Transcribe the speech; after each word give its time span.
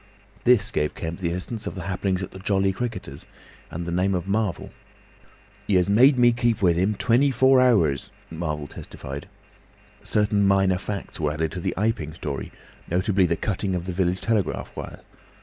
This 0.45 0.71
gave 0.71 0.95
Kemp 0.95 1.19
the 1.19 1.31
essence 1.31 1.67
of 1.67 1.75
the 1.75 1.83
happenings 1.83 2.23
at 2.23 2.31
the 2.31 2.39
"Jolly 2.39 2.73
Cricketers," 2.73 3.27
and 3.69 3.85
the 3.85 3.91
name 3.91 4.15
of 4.15 4.27
Marvel. 4.27 4.71
"He 5.67 5.75
has 5.75 5.91
made 5.91 6.17
me 6.17 6.31
keep 6.31 6.59
with 6.59 6.75
him 6.75 6.95
twenty 6.95 7.29
four 7.29 7.61
hours," 7.61 8.09
Marvel 8.31 8.65
testified. 8.65 9.29
Certain 10.01 10.43
minor 10.43 10.79
facts 10.79 11.19
were 11.19 11.33
added 11.33 11.51
to 11.51 11.59
the 11.61 11.75
Iping 11.77 12.15
story, 12.15 12.51
notably 12.89 13.27
the 13.27 13.37
cutting 13.37 13.75
of 13.75 13.85
the 13.85 13.93
village 13.93 14.21
telegraph 14.21 14.75
wire. 14.75 15.01